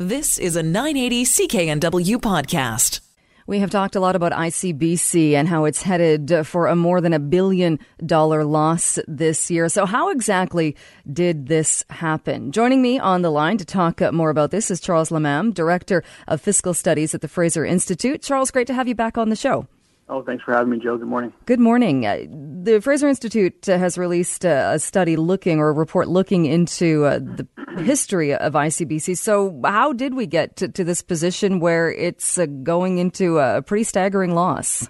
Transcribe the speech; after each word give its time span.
This 0.00 0.38
is 0.38 0.56
a 0.56 0.62
980 0.62 1.24
CKNW 1.26 2.16
podcast. 2.16 3.00
We 3.46 3.58
have 3.58 3.68
talked 3.68 3.96
a 3.96 4.00
lot 4.00 4.16
about 4.16 4.32
ICBC 4.32 5.32
and 5.32 5.46
how 5.46 5.66
it's 5.66 5.82
headed 5.82 6.46
for 6.46 6.68
a 6.68 6.74
more 6.74 7.02
than 7.02 7.12
a 7.12 7.18
billion 7.18 7.78
dollar 8.06 8.42
loss 8.42 8.98
this 9.06 9.50
year. 9.50 9.68
So, 9.68 9.84
how 9.84 10.08
exactly 10.08 10.74
did 11.12 11.48
this 11.48 11.84
happen? 11.90 12.50
Joining 12.50 12.80
me 12.80 12.98
on 12.98 13.20
the 13.20 13.30
line 13.30 13.58
to 13.58 13.66
talk 13.66 14.00
more 14.14 14.30
about 14.30 14.52
this 14.52 14.70
is 14.70 14.80
Charles 14.80 15.10
Lammam, 15.10 15.52
Director 15.52 16.02
of 16.26 16.40
Fiscal 16.40 16.72
Studies 16.72 17.14
at 17.14 17.20
the 17.20 17.28
Fraser 17.28 17.66
Institute. 17.66 18.22
Charles, 18.22 18.50
great 18.50 18.68
to 18.68 18.72
have 18.72 18.88
you 18.88 18.94
back 18.94 19.18
on 19.18 19.28
the 19.28 19.36
show. 19.36 19.66
Oh, 20.10 20.24
thanks 20.24 20.42
for 20.42 20.52
having 20.52 20.72
me, 20.72 20.80
Joe. 20.80 20.98
Good 20.98 21.06
morning. 21.06 21.32
Good 21.46 21.60
morning. 21.60 22.04
Uh, 22.04 22.24
the 22.28 22.80
Fraser 22.80 23.08
Institute 23.08 23.68
uh, 23.68 23.78
has 23.78 23.96
released 23.96 24.44
uh, 24.44 24.72
a 24.74 24.78
study 24.80 25.14
looking 25.14 25.60
or 25.60 25.68
a 25.68 25.72
report 25.72 26.08
looking 26.08 26.46
into 26.46 27.04
uh, 27.04 27.20
the 27.20 27.46
history 27.80 28.34
of 28.34 28.54
ICBC. 28.54 29.16
So, 29.16 29.60
how 29.64 29.92
did 29.92 30.14
we 30.14 30.26
get 30.26 30.56
to, 30.56 30.68
to 30.68 30.82
this 30.82 31.00
position 31.00 31.60
where 31.60 31.92
it's 31.92 32.38
uh, 32.38 32.46
going 32.46 32.98
into 32.98 33.38
a 33.38 33.62
pretty 33.62 33.84
staggering 33.84 34.34
loss? 34.34 34.88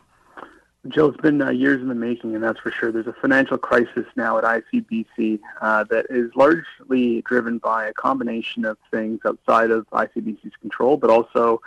Joe, 0.89 1.09
it's 1.09 1.21
been 1.21 1.43
uh, 1.43 1.51
years 1.51 1.83
in 1.83 1.89
the 1.89 1.95
making, 1.95 2.35
and 2.35 2.43
that's 2.43 2.59
for 2.59 2.71
sure. 2.71 2.91
There's 2.91 3.07
a 3.07 3.13
financial 3.13 3.59
crisis 3.59 4.07
now 4.17 4.39
at 4.39 4.45
ICBC 4.45 5.39
that 5.61 6.07
is 6.09 6.31
largely 6.35 7.21
driven 7.27 7.59
by 7.59 7.85
a 7.85 7.93
combination 7.93 8.65
of 8.65 8.79
things 8.91 9.21
outside 9.27 9.71
of 9.71 9.87
ICBC's 9.91 10.57
control, 10.63 10.97
but 10.97 11.11
also 11.11 11.61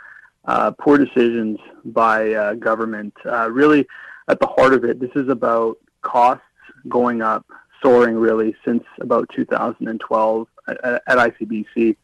uh, 0.46 0.72
poor 0.72 0.98
decisions 0.98 1.60
by 1.86 2.34
uh, 2.34 2.54
government. 2.56 3.14
Uh, 3.26 3.50
really, 3.50 3.88
at 4.28 4.40
the 4.40 4.48
heart 4.48 4.74
of 4.74 4.84
it, 4.84 5.00
this 5.00 5.12
is 5.16 5.30
about 5.30 5.78
costs 6.02 6.44
going 6.90 7.22
up, 7.22 7.46
soaring 7.82 8.16
really 8.16 8.56
since 8.66 8.84
about 9.00 9.30
2012 9.30 10.48
at, 10.68 10.84
at 10.86 11.02
ICBC, 11.08 11.96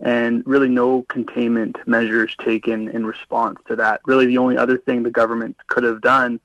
and 0.00 0.46
really 0.46 0.68
no 0.68 1.02
containment 1.08 1.76
measures 1.86 2.34
taken 2.44 2.88
in 2.88 3.06
response 3.06 3.58
to 3.68 3.76
that. 3.76 4.00
Really, 4.04 4.26
the 4.26 4.38
only 4.38 4.56
other 4.56 4.78
thing 4.78 5.02
the 5.02 5.10
government 5.10 5.56
could 5.68 5.84
have 5.84 6.00
done 6.00 6.40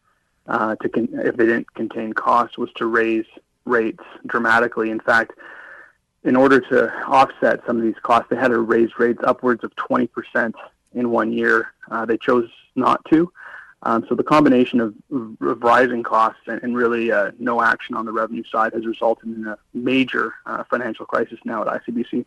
uh, 0.48 0.76
to 0.76 0.90
con- 0.90 1.10
if 1.14 1.36
they 1.38 1.46
didn't 1.46 1.74
contain 1.74 2.14
costs 2.14 2.58
was 2.58 2.72
to 2.76 2.86
raise 2.86 3.26
rates 3.66 4.04
dramatically. 4.26 4.90
In 4.90 5.00
fact, 5.00 5.34
in 6.24 6.36
order 6.36 6.60
to 6.60 6.92
offset 7.06 7.62
some 7.66 7.78
of 7.78 7.84
these 7.84 8.00
costs, 8.04 8.30
they 8.30 8.36
had 8.36 8.50
to 8.50 8.60
raise 8.60 8.90
rates 9.00 9.22
upwards 9.24 9.64
of 9.64 9.76
20 9.76 10.08
percent 10.08 10.56
in 10.94 11.10
one 11.12 11.32
year. 11.34 11.74
Uh, 11.90 12.06
they 12.06 12.18
chose 12.18 12.50
not 12.76 13.04
to. 13.12 13.32
Um, 13.84 14.06
so 14.08 14.14
the 14.14 14.24
combination 14.24 14.80
of, 14.80 14.94
of 15.12 15.64
rising 15.64 16.04
costs 16.04 16.42
and, 16.46 16.62
and 16.62 16.78
really 16.78 17.12
uh, 17.12 17.32
no 17.40 17.64
action 17.64 17.96
on 17.96 18.06
the 18.06 18.12
revenue 18.12 18.44
side 18.52 18.74
has 18.74 18.86
resulted 18.86 19.36
in 19.36 19.48
a 19.48 19.58
major 19.74 20.36
uh, 20.46 20.64
financial 20.66 21.06
crisis 21.06 21.40
now 21.46 21.64
at 21.64 21.82
ICBC. 21.82 22.26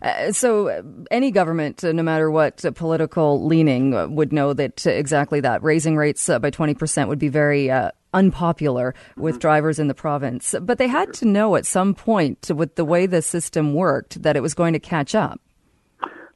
Uh, 0.00 0.32
so 0.32 0.68
uh, 0.68 0.82
any 1.10 1.30
government, 1.30 1.84
uh, 1.84 1.92
no 1.92 2.02
matter 2.02 2.30
what 2.30 2.64
political 2.74 3.44
leaning, 3.44 4.14
would 4.14 4.32
know 4.32 4.54
that 4.54 4.86
exactly 4.86 5.40
that 5.40 5.62
raising 5.62 5.96
rates 5.96 6.26
by 6.26 6.50
20% 6.50 7.08
would 7.08 7.18
be 7.18 7.28
very 7.28 7.70
unpopular 8.14 8.94
with 9.16 9.34
mm-hmm. 9.34 9.40
drivers 9.40 9.78
in 9.78 9.88
the 9.88 9.94
province. 9.94 10.54
But 10.58 10.78
they 10.78 10.88
had 10.88 11.12
to 11.14 11.26
know 11.26 11.56
at 11.56 11.66
some 11.66 11.94
point, 11.94 12.50
with 12.50 12.76
the 12.76 12.84
way 12.84 13.04
the 13.04 13.20
system 13.20 13.74
worked, 13.74 14.22
that 14.22 14.36
it 14.36 14.40
was 14.40 14.54
going 14.54 14.72
to 14.72 14.80
catch 14.80 15.14
up. 15.14 15.38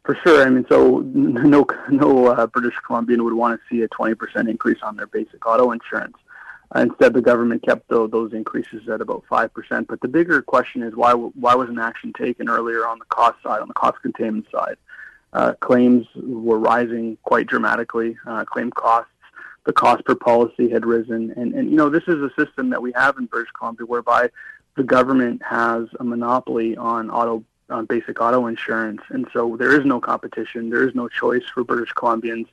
For 0.08 0.16
sure. 0.24 0.42
I 0.42 0.48
mean, 0.48 0.64
so 0.70 1.00
no 1.04 1.66
no 1.90 2.28
uh, 2.28 2.46
British 2.46 2.78
Columbian 2.86 3.24
would 3.24 3.34
want 3.34 3.60
to 3.60 3.66
see 3.68 3.82
a 3.82 3.88
20% 3.88 4.48
increase 4.48 4.78
on 4.82 4.96
their 4.96 5.06
basic 5.06 5.46
auto 5.46 5.70
insurance. 5.70 6.16
Uh, 6.74 6.80
instead, 6.80 7.12
the 7.12 7.20
government 7.20 7.62
kept 7.62 7.88
the, 7.88 8.08
those 8.08 8.32
increases 8.32 8.88
at 8.88 9.02
about 9.02 9.22
5%. 9.30 9.86
But 9.86 10.00
the 10.00 10.08
bigger 10.08 10.40
question 10.40 10.82
is 10.82 10.96
why 10.96 11.12
why 11.12 11.54
wasn't 11.54 11.78
action 11.78 12.14
taken 12.14 12.48
earlier 12.48 12.86
on 12.86 12.98
the 12.98 13.04
cost 13.04 13.36
side, 13.42 13.60
on 13.60 13.68
the 13.68 13.74
cost 13.74 14.00
containment 14.00 14.46
side? 14.50 14.78
Uh, 15.34 15.52
claims 15.60 16.06
were 16.14 16.58
rising 16.58 17.18
quite 17.24 17.46
dramatically. 17.46 18.16
Uh, 18.26 18.46
claim 18.46 18.70
costs, 18.70 19.12
the 19.66 19.74
cost 19.74 20.06
per 20.06 20.14
policy 20.14 20.70
had 20.70 20.86
risen, 20.86 21.34
and 21.36 21.52
and 21.52 21.70
you 21.70 21.76
know 21.76 21.90
this 21.90 22.04
is 22.08 22.14
a 22.14 22.30
system 22.42 22.70
that 22.70 22.80
we 22.80 22.92
have 22.92 23.18
in 23.18 23.26
British 23.26 23.52
Columbia 23.52 23.84
whereby 23.84 24.30
the 24.74 24.84
government 24.84 25.42
has 25.42 25.86
a 26.00 26.04
monopoly 26.04 26.78
on 26.78 27.10
auto 27.10 27.44
on 27.70 27.86
basic 27.86 28.20
auto 28.20 28.46
insurance, 28.46 29.02
and 29.10 29.26
so 29.32 29.56
there 29.56 29.78
is 29.78 29.84
no 29.84 30.00
competition. 30.00 30.70
There 30.70 30.86
is 30.86 30.94
no 30.94 31.08
choice 31.08 31.44
for 31.52 31.64
British 31.64 31.92
Columbians, 31.94 32.46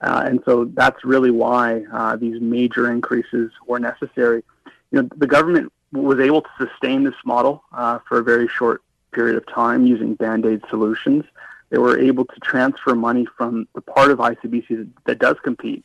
uh, 0.00 0.22
and 0.26 0.40
so 0.44 0.64
that's 0.66 1.04
really 1.04 1.30
why 1.30 1.84
uh, 1.92 2.16
these 2.16 2.40
major 2.40 2.90
increases 2.90 3.50
were 3.66 3.78
necessary. 3.78 4.42
You 4.90 5.02
know, 5.02 5.08
the 5.16 5.26
government 5.26 5.72
was 5.92 6.20
able 6.20 6.42
to 6.42 6.48
sustain 6.58 7.04
this 7.04 7.14
model 7.24 7.62
uh, 7.72 7.98
for 8.08 8.18
a 8.18 8.22
very 8.22 8.48
short 8.48 8.82
period 9.12 9.36
of 9.36 9.46
time 9.46 9.86
using 9.86 10.14
band-aid 10.14 10.62
solutions. 10.70 11.24
They 11.70 11.78
were 11.78 11.98
able 11.98 12.24
to 12.24 12.40
transfer 12.40 12.94
money 12.94 13.26
from 13.36 13.68
the 13.74 13.80
part 13.80 14.10
of 14.10 14.18
ICBC 14.18 14.68
that, 14.68 14.88
that 15.06 15.18
does 15.18 15.36
compete 15.42 15.84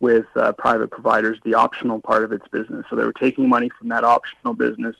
with 0.00 0.26
uh, 0.34 0.52
private 0.52 0.90
providers, 0.90 1.38
the 1.44 1.54
optional 1.54 2.00
part 2.00 2.24
of 2.24 2.32
its 2.32 2.46
business. 2.48 2.86
So 2.88 2.96
they 2.96 3.04
were 3.04 3.12
taking 3.12 3.48
money 3.48 3.70
from 3.78 3.88
that 3.88 4.02
optional 4.02 4.54
business 4.54 4.96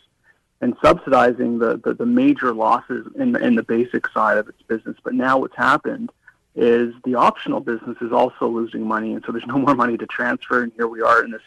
and 0.60 0.76
subsidizing 0.82 1.58
the, 1.58 1.80
the, 1.82 1.94
the, 1.94 2.06
major 2.06 2.52
losses 2.52 3.06
in 3.18 3.32
the, 3.32 3.40
in 3.40 3.54
the 3.54 3.62
basic 3.62 4.06
side 4.08 4.36
of 4.36 4.48
its 4.48 4.60
business. 4.62 4.96
But 5.02 5.14
now 5.14 5.38
what's 5.38 5.56
happened 5.56 6.10
is 6.54 6.92
the 7.04 7.14
optional 7.14 7.60
business 7.60 7.96
is 8.00 8.12
also 8.12 8.48
losing 8.48 8.86
money, 8.86 9.14
and 9.14 9.24
so 9.24 9.32
there's 9.32 9.46
no 9.48 9.58
more 9.58 9.74
money 9.74 9.96
to 9.96 10.06
transfer. 10.06 10.62
And 10.62 10.72
here 10.76 10.88
we 10.88 11.00
are 11.00 11.24
in 11.24 11.30
this, 11.30 11.42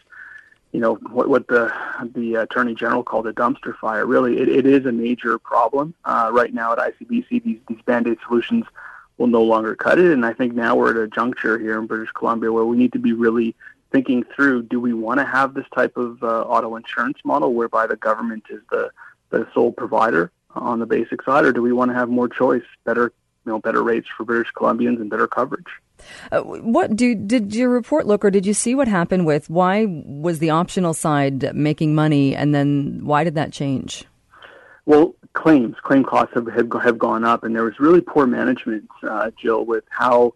you 0.72 0.80
know, 0.80 0.94
what, 0.94 1.28
what 1.28 1.46
the 1.46 1.72
the 2.14 2.34
attorney 2.36 2.74
general 2.74 3.04
called 3.04 3.26
a 3.26 3.32
dumpster 3.32 3.76
fire. 3.76 4.06
Really, 4.06 4.38
it, 4.38 4.48
it 4.48 4.66
is 4.66 4.86
a 4.86 4.92
major 4.92 5.38
problem 5.38 5.94
uh, 6.04 6.30
right 6.32 6.52
now 6.52 6.72
at 6.72 6.78
ICBC. 6.78 7.44
These 7.44 7.60
these 7.68 7.82
band-aid 7.86 8.18
solutions 8.26 8.64
will 9.16 9.28
no 9.28 9.42
longer 9.42 9.76
cut 9.76 10.00
it, 10.00 10.12
and 10.12 10.26
I 10.26 10.32
think 10.32 10.54
now 10.54 10.74
we're 10.74 10.90
at 10.90 10.96
a 10.96 11.06
juncture 11.06 11.56
here 11.56 11.78
in 11.78 11.86
British 11.86 12.10
Columbia 12.12 12.52
where 12.52 12.64
we 12.64 12.76
need 12.76 12.92
to 12.94 12.98
be 12.98 13.12
really 13.12 13.54
thinking 13.94 14.24
through 14.34 14.60
do 14.64 14.80
we 14.80 14.92
want 14.92 15.20
to 15.20 15.24
have 15.24 15.54
this 15.54 15.66
type 15.72 15.96
of 15.96 16.20
uh, 16.20 16.42
auto 16.42 16.74
insurance 16.74 17.18
model 17.24 17.54
whereby 17.54 17.86
the 17.86 17.94
government 17.94 18.42
is 18.50 18.60
the, 18.68 18.90
the 19.30 19.46
sole 19.54 19.70
provider 19.70 20.32
on 20.56 20.80
the 20.80 20.86
basic 20.86 21.22
side 21.22 21.44
or 21.44 21.52
do 21.52 21.62
we 21.62 21.72
want 21.72 21.92
to 21.92 21.94
have 21.94 22.08
more 22.08 22.28
choice 22.28 22.64
better 22.84 23.12
you 23.46 23.52
know 23.52 23.60
better 23.60 23.84
rates 23.84 24.08
for 24.16 24.24
British 24.24 24.52
Columbians 24.52 25.00
and 25.00 25.08
better 25.08 25.28
coverage? 25.28 25.68
Uh, 26.32 26.40
what 26.40 26.96
do 26.96 27.14
did 27.14 27.54
your 27.54 27.70
report 27.70 28.04
look 28.04 28.24
or 28.24 28.32
did 28.32 28.44
you 28.44 28.52
see 28.52 28.74
what 28.74 28.88
happened 28.88 29.26
with 29.26 29.48
why 29.48 29.86
was 29.86 30.40
the 30.40 30.50
optional 30.50 30.92
side 30.92 31.54
making 31.54 31.94
money 31.94 32.34
and 32.34 32.52
then 32.52 32.98
why 33.04 33.22
did 33.22 33.36
that 33.36 33.52
change? 33.52 34.04
Well 34.86 35.14
claims 35.34 35.76
claim 35.84 36.02
costs 36.02 36.34
have 36.34 36.48
have, 36.48 36.68
have 36.82 36.98
gone 36.98 37.24
up 37.24 37.44
and 37.44 37.54
there 37.54 37.62
was 37.62 37.78
really 37.78 38.00
poor 38.00 38.26
management 38.26 38.88
uh, 39.08 39.30
Jill 39.40 39.64
with 39.64 39.84
how 39.90 40.34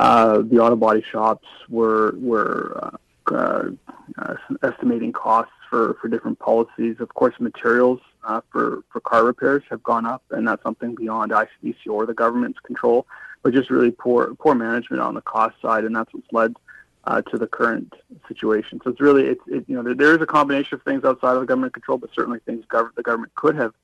uh, 0.00 0.38
the 0.38 0.58
auto 0.58 0.76
body 0.76 1.04
shops 1.12 1.46
were 1.68 2.14
were 2.16 2.96
uh, 3.30 3.70
uh, 4.18 4.34
estimating 4.62 5.12
costs 5.12 5.52
for, 5.68 5.98
for 6.00 6.08
different 6.08 6.38
policies. 6.38 6.96
Of 7.00 7.10
course, 7.10 7.34
materials 7.38 8.00
uh, 8.24 8.40
for 8.50 8.82
for 8.90 9.00
car 9.00 9.26
repairs 9.26 9.62
have 9.68 9.82
gone 9.82 10.06
up, 10.06 10.22
and 10.30 10.48
that's 10.48 10.62
something 10.62 10.94
beyond 10.94 11.32
ICBC 11.32 11.86
or 11.90 12.06
the 12.06 12.14
government's 12.14 12.58
control. 12.60 13.06
But 13.42 13.52
just 13.52 13.68
really 13.68 13.90
poor 13.90 14.34
poor 14.36 14.54
management 14.54 15.02
on 15.02 15.12
the 15.12 15.20
cost 15.20 15.60
side, 15.60 15.84
and 15.84 15.94
that's 15.94 16.14
what's 16.14 16.32
led 16.32 16.56
uh, 17.04 17.20
to 17.20 17.36
the 17.36 17.46
current 17.46 17.92
situation. 18.26 18.80
So 18.82 18.90
it's 18.90 19.02
really 19.02 19.26
it's 19.26 19.42
it, 19.48 19.64
you 19.68 19.76
know 19.76 19.82
there, 19.82 19.94
there 19.94 20.14
is 20.14 20.22
a 20.22 20.26
combination 20.26 20.76
of 20.76 20.82
things 20.82 21.04
outside 21.04 21.34
of 21.34 21.40
the 21.40 21.46
government 21.46 21.74
control, 21.74 21.98
but 21.98 22.08
certainly 22.14 22.40
things 22.46 22.64
gov- 22.70 22.94
the 22.94 23.02
government 23.02 23.34
could 23.34 23.54
have 23.56 23.74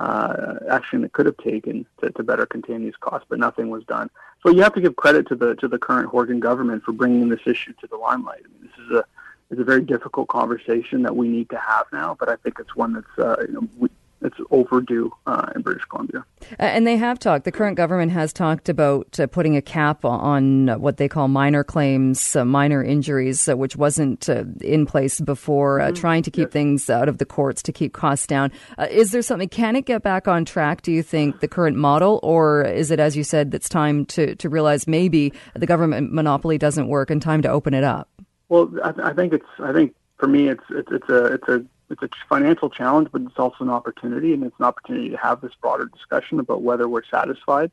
uh, 0.00 0.54
action 0.70 1.04
it 1.04 1.12
could 1.12 1.26
have 1.26 1.36
taken 1.36 1.84
to, 2.00 2.10
to 2.10 2.22
better 2.22 2.46
contain 2.46 2.82
these 2.82 2.96
costs, 3.00 3.26
but 3.28 3.38
nothing 3.38 3.68
was 3.68 3.84
done. 3.84 4.08
So 4.42 4.50
you 4.50 4.62
have 4.62 4.72
to 4.74 4.80
give 4.80 4.96
credit 4.96 5.28
to 5.28 5.34
the 5.34 5.54
to 5.56 5.68
the 5.68 5.78
current 5.78 6.08
Horgan 6.08 6.40
government 6.40 6.82
for 6.82 6.92
bringing 6.92 7.28
this 7.28 7.40
issue 7.46 7.74
to 7.80 7.86
the 7.86 7.96
limelight. 7.96 8.42
I 8.44 8.48
mean, 8.48 8.70
this 8.70 8.86
is 8.86 8.90
a 8.92 9.04
is 9.50 9.58
a 9.58 9.64
very 9.64 9.82
difficult 9.82 10.28
conversation 10.28 11.02
that 11.02 11.14
we 11.14 11.28
need 11.28 11.50
to 11.50 11.58
have 11.58 11.86
now, 11.92 12.16
but 12.18 12.30
I 12.30 12.36
think 12.36 12.56
it's 12.58 12.74
one 12.74 12.94
that's 12.94 13.18
uh, 13.18 13.44
you 13.46 13.52
know 13.52 13.68
we, 13.78 13.88
it's 14.22 14.36
overdue 14.50 15.10
uh, 15.26 15.46
in 15.54 15.62
British 15.62 15.84
Columbia. 15.84 16.24
And 16.58 16.86
they 16.86 16.96
have 16.96 17.18
talked. 17.18 17.44
The 17.44 17.52
current 17.52 17.76
government 17.76 18.12
has 18.12 18.32
talked 18.32 18.68
about 18.68 19.18
uh, 19.18 19.26
putting 19.26 19.56
a 19.56 19.62
cap 19.62 20.04
on 20.04 20.68
what 20.80 20.98
they 20.98 21.08
call 21.08 21.28
minor 21.28 21.64
claims, 21.64 22.36
uh, 22.36 22.44
minor 22.44 22.82
injuries, 22.82 23.48
uh, 23.48 23.56
which 23.56 23.76
wasn't 23.76 24.28
uh, 24.28 24.44
in 24.60 24.86
place 24.86 25.20
before. 25.20 25.80
Uh, 25.80 25.86
mm-hmm. 25.86 25.94
Trying 25.94 26.22
to 26.24 26.30
keep 26.30 26.48
yes. 26.48 26.52
things 26.52 26.90
out 26.90 27.08
of 27.08 27.18
the 27.18 27.26
courts 27.26 27.62
to 27.64 27.72
keep 27.72 27.92
costs 27.92 28.26
down. 28.26 28.52
is 28.90 29.12
there 29.12 29.22
something? 29.22 29.48
Can 29.48 29.76
it 29.76 29.86
get 29.86 30.02
back 30.02 30.28
on 30.28 30.44
track? 30.44 30.82
Do 30.82 30.92
you 30.92 31.02
think 31.02 31.40
the 31.40 31.48
current 31.48 31.76
model, 31.76 32.20
or 32.22 32.62
is 32.62 32.90
it, 32.90 33.00
as 33.00 33.16
you 33.16 33.24
said, 33.24 33.54
it's 33.54 33.68
time 33.68 34.04
to 34.06 34.34
to 34.36 34.48
realize 34.48 34.86
maybe 34.86 35.32
the 35.54 35.66
government 35.66 36.12
monopoly 36.12 36.58
doesn't 36.58 36.88
work 36.88 37.10
and 37.10 37.20
time 37.22 37.42
to 37.42 37.48
open 37.48 37.74
it 37.74 37.84
up? 37.84 38.08
Well, 38.48 38.70
I, 38.82 38.92
th- 38.92 39.04
I 39.04 39.12
think 39.12 39.32
it's. 39.32 39.46
I 39.60 39.72
think 39.72 39.94
for 40.18 40.26
me, 40.26 40.48
it's 40.48 40.64
it's, 40.70 40.88
it's 40.90 41.08
a 41.08 41.24
it's 41.34 41.48
a 41.48 41.64
it's 41.90 42.02
a 42.02 42.08
financial 42.28 42.70
challenge, 42.70 43.08
but 43.12 43.22
it's 43.22 43.38
also 43.38 43.64
an 43.64 43.70
opportunity, 43.70 44.32
and 44.32 44.44
it's 44.44 44.58
an 44.58 44.64
opportunity 44.64 45.10
to 45.10 45.16
have 45.16 45.40
this 45.40 45.52
broader 45.60 45.86
discussion 45.86 46.38
about 46.38 46.62
whether 46.62 46.88
we're 46.88 47.04
satisfied 47.04 47.70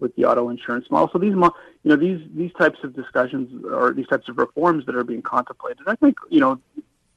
with 0.00 0.14
the 0.16 0.24
auto 0.24 0.48
insurance 0.48 0.90
model. 0.90 1.10
So 1.12 1.18
these, 1.18 1.32
you 1.34 1.52
know, 1.84 1.96
these 1.96 2.20
these 2.34 2.52
types 2.54 2.78
of 2.82 2.94
discussions 2.94 3.64
or 3.64 3.92
these 3.92 4.06
types 4.06 4.28
of 4.28 4.38
reforms 4.38 4.86
that 4.86 4.94
are 4.94 5.04
being 5.04 5.22
contemplated, 5.22 5.82
I 5.86 5.96
think, 5.96 6.16
you 6.30 6.40
know, 6.40 6.60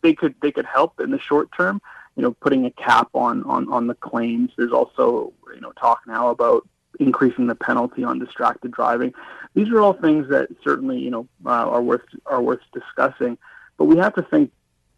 they 0.02 0.14
could 0.14 0.36
they 0.42 0.52
could 0.52 0.66
help 0.66 1.00
in 1.00 1.12
the 1.12 1.20
short 1.20 1.50
term. 1.56 1.82
You 2.16 2.24
know, 2.24 2.32
putting 2.34 2.66
a 2.66 2.72
cap 2.72 3.10
on 3.14 3.44
on 3.44 3.72
on 3.72 3.88
the 3.88 3.96
claims. 3.96 4.52
There's 4.58 4.74
also 4.74 5.32
you 5.54 5.62
know 5.62 5.72
talk 5.74 6.02
now 6.06 6.30
about 6.30 6.68
increasing 7.00 7.48
the 7.48 7.56
penalty 7.56 8.04
on 8.04 8.20
distracted 8.20 8.72
driving. 8.72 9.14
These 9.54 9.70
are 9.70 9.80
all 9.80 9.94
things 9.94 10.28
that 10.30 10.50
certainly 10.64 11.00
you 11.00 11.10
know 11.10 11.28
uh, 11.46 11.70
are 11.70 11.82
worth 11.82 12.02
are 12.26 12.42
worth 12.42 12.60
discussing, 12.74 13.38
but 13.78 13.86
we 13.86 13.98
have 13.98 14.14
to 14.16 14.24
think 14.24 14.52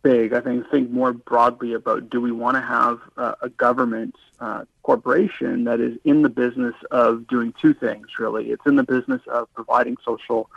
big. 0.04 0.34
I 0.34 0.42
think 0.42 0.70
think 0.70 0.92
more 0.92 1.14
broadly 1.14 1.74
about 1.74 2.10
do 2.10 2.22
we 2.22 2.32
want 2.32 2.56
to 2.56 2.62
have 2.62 3.00
uh, 3.18 3.36
a 3.42 3.50
government 3.50 4.16
uh, 4.40 4.66
corporation 4.84 5.64
that 5.64 5.80
is 5.80 5.98
in 6.04 6.22
the 6.22 6.30
business 6.30 6.76
of 6.92 7.28
doing 7.28 7.54
two 7.60 7.74
things. 7.74 8.08
Really, 8.20 8.52
it's 8.52 8.66
in 8.66 8.76
the 8.76 8.84
business 8.84 9.22
of 9.28 9.52
providing 9.54 9.98
social 10.06 10.50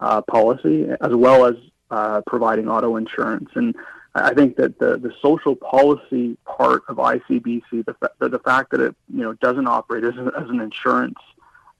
uh, 0.00 0.20
policy 0.22 0.88
as 1.00 1.14
well 1.14 1.46
as 1.46 1.56
uh, 1.90 2.20
providing 2.26 2.68
auto 2.68 2.96
insurance 2.96 3.50
and 3.54 3.74
I 4.14 4.34
think 4.34 4.56
that 4.56 4.78
the, 4.78 4.98
the 4.98 5.12
social 5.20 5.54
policy 5.54 6.36
part 6.44 6.82
of 6.88 6.96
ICBC, 6.96 7.84
the, 7.84 7.94
fa- 7.94 8.28
the 8.28 8.38
fact 8.38 8.70
that 8.70 8.80
it 8.80 8.96
you 9.12 9.22
know 9.22 9.34
doesn't 9.34 9.66
operate 9.66 10.04
as 10.04 10.16
an, 10.16 10.30
as 10.36 10.48
an 10.48 10.60
insurance 10.60 11.18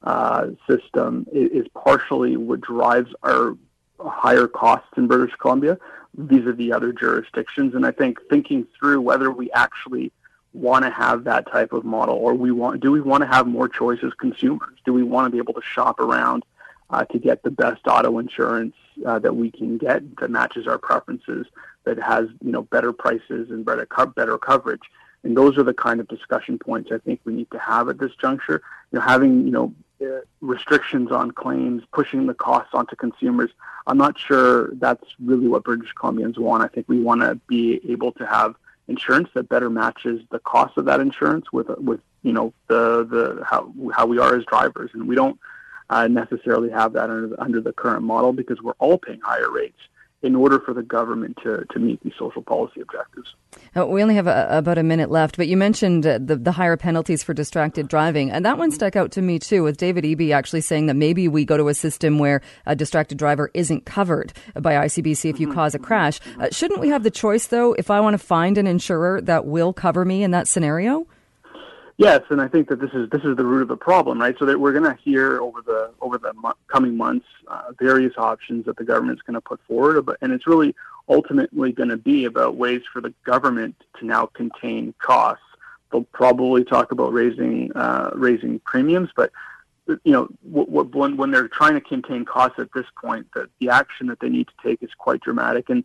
uh, 0.02 0.48
system, 0.68 1.26
is, 1.32 1.66
partially 1.74 2.36
what 2.36 2.60
drives 2.60 3.12
our 3.22 3.56
higher 4.00 4.46
costs 4.46 4.88
in 4.96 5.06
British 5.06 5.34
Columbia 5.36 5.78
vis-a-vis 6.16 6.72
other 6.72 6.92
jurisdictions. 6.92 7.74
And 7.74 7.86
I 7.86 7.90
think 7.90 8.18
thinking 8.28 8.66
through 8.78 9.00
whether 9.00 9.30
we 9.30 9.50
actually 9.52 10.12
want 10.52 10.84
to 10.84 10.90
have 10.90 11.24
that 11.24 11.50
type 11.50 11.72
of 11.72 11.84
model, 11.84 12.14
or 12.14 12.34
we 12.34 12.50
want 12.50 12.80
do 12.80 12.90
we 12.90 13.00
want 13.00 13.22
to 13.22 13.28
have 13.28 13.46
more 13.46 13.68
choice 13.68 13.98
as 14.02 14.12
consumers? 14.14 14.78
Do 14.84 14.92
we 14.92 15.02
want 15.02 15.26
to 15.26 15.30
be 15.30 15.38
able 15.38 15.54
to 15.54 15.62
shop 15.62 16.00
around 16.00 16.44
uh, 16.90 17.04
to 17.04 17.18
get 17.18 17.42
the 17.42 17.50
best 17.50 17.86
auto 17.86 18.18
insurance 18.18 18.74
uh, 19.06 19.18
that 19.18 19.36
we 19.36 19.50
can 19.50 19.78
get 19.78 20.16
that 20.16 20.30
matches 20.30 20.66
our 20.66 20.78
preferences? 20.78 21.46
that 21.88 21.98
has 21.98 22.28
you 22.44 22.52
know 22.52 22.62
better 22.62 22.92
prices 22.92 23.50
and 23.50 23.64
better 23.64 23.86
co- 23.86 24.06
better 24.06 24.38
coverage. 24.38 24.82
And 25.24 25.36
those 25.36 25.58
are 25.58 25.64
the 25.64 25.74
kind 25.74 26.00
of 26.00 26.06
discussion 26.06 26.58
points 26.58 26.90
I 26.92 26.98
think 26.98 27.20
we 27.24 27.32
need 27.32 27.50
to 27.50 27.58
have 27.58 27.88
at 27.88 27.98
this 27.98 28.12
juncture. 28.20 28.62
You 28.92 28.98
know, 28.98 29.04
having 29.04 29.44
you 29.44 29.50
know 29.50 29.74
restrictions 30.40 31.10
on 31.10 31.30
claims, 31.32 31.82
pushing 31.92 32.26
the 32.26 32.34
costs 32.34 32.70
onto 32.72 32.96
consumers. 32.96 33.50
I'm 33.86 33.98
not 33.98 34.18
sure 34.18 34.74
that's 34.74 35.04
really 35.18 35.48
what 35.48 35.64
British 35.64 35.92
Columbians 35.94 36.38
want. 36.38 36.62
I 36.62 36.68
think 36.68 36.88
we 36.88 37.00
want 37.00 37.22
to 37.22 37.34
be 37.46 37.80
able 37.90 38.12
to 38.12 38.26
have 38.26 38.54
insurance 38.86 39.28
that 39.34 39.48
better 39.48 39.68
matches 39.68 40.22
the 40.30 40.38
cost 40.40 40.76
of 40.78 40.86
that 40.86 41.00
insurance 41.00 41.52
with 41.52 41.68
with 41.78 42.00
you 42.22 42.32
know 42.32 42.52
the 42.68 43.04
the 43.04 43.44
how 43.44 43.72
how 43.92 44.06
we 44.06 44.18
are 44.18 44.36
as 44.36 44.44
drivers, 44.44 44.90
and 44.94 45.08
we 45.08 45.14
don't 45.14 45.38
uh, 45.90 46.06
necessarily 46.08 46.70
have 46.70 46.92
that 46.92 47.10
under 47.10 47.28
the, 47.28 47.40
under 47.40 47.60
the 47.60 47.72
current 47.72 48.02
model 48.02 48.32
because 48.32 48.60
we're 48.62 48.72
all 48.78 48.98
paying 48.98 49.20
higher 49.20 49.50
rates 49.50 49.80
in 50.22 50.34
order 50.34 50.58
for 50.58 50.74
the 50.74 50.82
government 50.82 51.38
to, 51.42 51.64
to 51.70 51.78
meet 51.78 52.02
these 52.02 52.12
social 52.18 52.42
policy 52.42 52.80
objectives. 52.80 53.34
Uh, 53.76 53.86
we 53.86 54.02
only 54.02 54.14
have 54.14 54.26
a, 54.26 54.46
about 54.50 54.78
a 54.78 54.82
minute 54.82 55.10
left, 55.10 55.36
but 55.36 55.48
you 55.48 55.56
mentioned 55.56 56.06
uh, 56.06 56.18
the, 56.20 56.36
the 56.36 56.52
higher 56.52 56.76
penalties 56.76 57.22
for 57.22 57.34
distracted 57.34 57.88
driving. 57.88 58.30
And 58.30 58.44
that 58.44 58.58
one 58.58 58.70
stuck 58.70 58.96
out 58.96 59.12
to 59.12 59.22
me 59.22 59.38
too, 59.38 59.62
with 59.62 59.76
David 59.76 60.04
Eby 60.04 60.32
actually 60.32 60.60
saying 60.60 60.86
that 60.86 60.94
maybe 60.94 61.28
we 61.28 61.44
go 61.44 61.56
to 61.56 61.68
a 61.68 61.74
system 61.74 62.18
where 62.18 62.40
a 62.66 62.74
distracted 62.74 63.18
driver 63.18 63.50
isn't 63.54 63.84
covered 63.84 64.32
by 64.54 64.74
ICBC 64.74 65.30
if 65.30 65.40
you 65.40 65.46
mm-hmm. 65.48 65.54
cause 65.54 65.74
a 65.74 65.78
crash. 65.78 66.20
Uh, 66.38 66.48
shouldn't 66.50 66.80
we 66.80 66.88
have 66.88 67.02
the 67.02 67.10
choice, 67.10 67.46
though, 67.48 67.74
if 67.74 67.90
I 67.90 68.00
want 68.00 68.14
to 68.14 68.18
find 68.18 68.58
an 68.58 68.66
insurer 68.66 69.20
that 69.22 69.46
will 69.46 69.72
cover 69.72 70.04
me 70.04 70.22
in 70.22 70.30
that 70.32 70.48
scenario? 70.48 71.06
Yes, 71.98 72.22
and 72.30 72.40
I 72.40 72.46
think 72.46 72.68
that 72.68 72.80
this 72.80 72.90
is 72.94 73.10
this 73.10 73.22
is 73.24 73.36
the 73.36 73.44
root 73.44 73.62
of 73.62 73.68
the 73.68 73.76
problem, 73.76 74.20
right? 74.20 74.36
So 74.38 74.46
that 74.46 74.60
we're 74.60 74.72
going 74.72 74.84
to 74.84 74.96
hear 75.02 75.40
over 75.40 75.60
the 75.60 75.90
over 76.00 76.16
the 76.16 76.32
mo- 76.32 76.54
coming 76.68 76.96
months 76.96 77.26
uh, 77.48 77.72
various 77.76 78.12
options 78.16 78.66
that 78.66 78.76
the 78.76 78.84
government's 78.84 79.20
going 79.22 79.34
to 79.34 79.40
put 79.40 79.60
forward, 79.66 80.06
but 80.06 80.16
and 80.20 80.32
it's 80.32 80.46
really 80.46 80.76
ultimately 81.08 81.72
going 81.72 81.88
to 81.88 81.96
be 81.96 82.24
about 82.24 82.56
ways 82.56 82.82
for 82.92 83.00
the 83.00 83.14
government 83.24 83.74
to 83.98 84.06
now 84.06 84.26
contain 84.26 84.94
costs. 84.98 85.44
They'll 85.90 86.04
probably 86.04 86.64
talk 86.64 86.92
about 86.92 87.12
raising 87.12 87.72
uh, 87.74 88.10
raising 88.14 88.60
premiums, 88.60 89.10
but 89.16 89.32
you 89.86 90.12
know 90.12 90.28
what, 90.42 90.68
what, 90.68 90.94
when 90.94 91.16
when 91.16 91.30
they're 91.30 91.48
trying 91.48 91.74
to 91.74 91.80
contain 91.80 92.24
costs 92.24 92.58
at 92.58 92.68
this 92.74 92.86
point, 93.02 93.26
that 93.34 93.48
the 93.58 93.70
action 93.70 94.06
that 94.08 94.20
they 94.20 94.28
need 94.28 94.48
to 94.48 94.68
take 94.68 94.82
is 94.82 94.90
quite 94.98 95.20
dramatic 95.20 95.70
and 95.70 95.84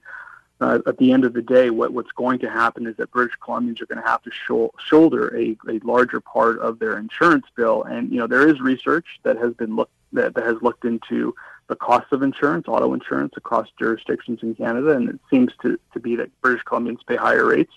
uh, 0.64 0.80
at 0.88 0.98
the 0.98 1.12
end 1.12 1.26
of 1.26 1.34
the 1.34 1.42
day, 1.42 1.70
what, 1.70 1.92
what's 1.92 2.12
going 2.14 2.40
to 2.40 2.50
happen 2.50 2.88
is 2.88 2.96
that 2.96 3.12
British 3.12 3.36
Columbians 3.46 3.82
are 3.82 3.86
going 3.86 4.02
to 4.02 4.08
have 4.08 4.22
to 4.24 4.32
shoulder 4.78 5.36
a, 5.36 5.58
a 5.70 5.80
larger 5.84 6.22
part 6.22 6.60
of 6.60 6.80
their 6.80 6.98
insurance 6.98 7.46
bill. 7.56 7.84
And 7.84 8.12
you 8.12 8.18
know, 8.18 8.28
there 8.28 8.48
is 8.48 8.62
research 8.62 9.06
that 9.24 9.38
has 9.38 9.54
been 9.54 9.76
looked 9.76 9.92
that, 10.14 10.36
that 10.36 10.46
has 10.46 10.56
looked 10.62 10.86
into 10.86 11.36
the 11.68 11.76
cost 11.76 12.12
of 12.12 12.22
insurance, 12.22 12.68
auto 12.68 12.94
insurance 12.94 13.34
across 13.38 13.68
jurisdictions 13.80 14.40
in 14.42 14.56
Canada, 14.56 14.92
and 14.92 15.10
it 15.10 15.20
seems 15.30 15.52
to, 15.62 15.80
to 15.94 16.00
be 16.00 16.16
that 16.16 16.30
British 16.42 16.64
Columbians 16.64 17.06
pay 17.08 17.16
higher 17.16 17.46
rates 17.46 17.74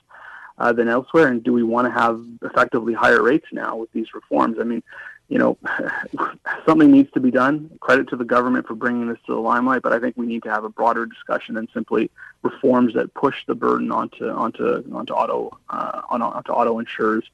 uh, 0.59 0.73
than 0.73 0.89
elsewhere. 0.89 1.29
And 1.29 1.43
do 1.43 1.53
we 1.53 1.63
want 1.63 1.87
to 1.87 1.93
have 1.93 2.21
effectively 2.43 2.95
higher 2.95 3.23
rates 3.23 3.47
now 3.53 3.77
with 3.77 3.93
these 3.93 4.15
reforms? 4.15 4.57
I 4.61 4.65
mean, 4.65 4.83
you 5.29 5.39
know, 5.39 5.59
something 6.67 6.91
needs 6.91 7.11
to 7.13 7.21
be 7.21 7.31
done. 7.31 7.71
Credit 7.81 8.09
to 8.11 8.17
the 8.17 8.25
government 8.25 8.67
for 8.67 8.75
bringing 8.75 9.09
this 9.09 9.19
to 9.27 9.35
the 9.35 9.41
limelight, 9.41 9.83
but 9.83 9.93
I 9.93 9.99
think 9.99 10.17
we 10.17 10.27
need 10.27 10.43
to 10.45 10.51
have 10.51 10.65
a 10.65 10.69
broader 10.69 11.07
discussion 11.07 11.55
than 11.55 11.69
simply 11.75 12.11
reforms 12.43 12.95
that 12.95 13.13
push 13.15 13.45
the 13.47 13.55
burden 13.55 13.91
onto 13.91 14.29
onto 14.29 14.85
onto 14.95 15.13
auto 15.13 15.59
uh, 15.69 16.03
onto 16.09 16.53
auto 16.53 16.79
insurers 16.79 17.25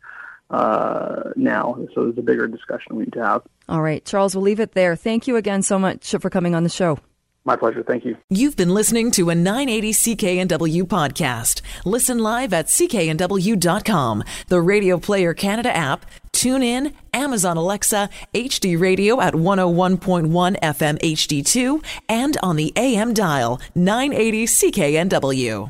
uh, 0.52 1.31
now. 1.34 1.76
So 1.94 2.04
there's 2.04 2.19
a 2.19 2.22
bigger 2.22 2.46
discussion 2.46 2.96
we 2.96 3.04
need 3.04 3.12
to 3.14 3.25
have. 3.25 3.43
All 3.69 3.82
right, 3.82 4.04
Charles, 4.04 4.37
we'll 4.37 4.44
leave 4.44 4.60
it 4.60 4.72
there. 4.72 4.94
Thank 4.96 5.26
you 5.26 5.37
again 5.37 5.62
so 5.62 5.78
much 5.78 6.14
for 6.20 6.31
coming 6.31 6.54
on 6.54 6.62
the 6.62 6.69
show. 6.69 6.99
My 7.44 7.56
pleasure. 7.56 7.82
Thank 7.82 8.04
you. 8.04 8.16
You've 8.31 8.56
been 8.56 8.72
listening 8.72 9.10
to 9.12 9.31
a 9.31 9.34
980 9.34 9.93
CKNW 9.93 10.84
podcast. 10.84 11.60
Listen 11.84 12.19
live 12.20 12.52
at 12.52 12.66
cknw.com, 12.66 14.22
the 14.46 14.60
Radio 14.60 14.99
Player 14.99 15.34
Canada 15.34 15.76
app, 15.76 16.06
tune 16.31 16.62
in, 16.62 16.94
Amazon 17.12 17.56
Alexa, 17.56 18.10
HD 18.32 18.78
Radio 18.78 19.20
at 19.20 19.34
101.1 19.34 20.60
FM 20.60 20.99
HD2, 21.00 21.84
and 22.08 22.37
on 22.44 22.54
the 22.54 22.72
AM 22.76 23.12
dial 23.12 23.60
980 23.75 24.46
CKNW. 24.46 25.60